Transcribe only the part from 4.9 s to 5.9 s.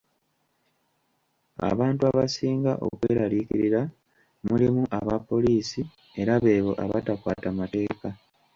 Abapoliisi